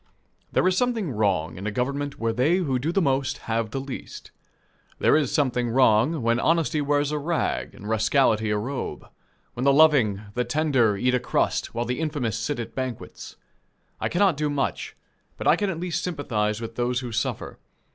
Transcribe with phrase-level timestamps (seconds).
[0.51, 3.79] There is something wrong in a government where they who do the most have the
[3.79, 4.31] least.
[4.97, 9.07] There is something wrong, when honesty wears a rag, and rascality a robe;
[9.53, 13.35] when the loving, the tender, eat a crust, while the infamous sit at banquets.
[13.99, 14.97] I cannot do much,
[15.37, 17.59] but I can at least sympathize with those who suffer.